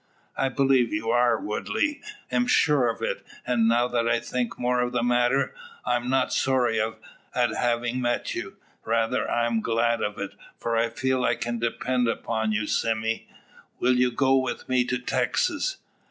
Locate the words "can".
11.35-11.59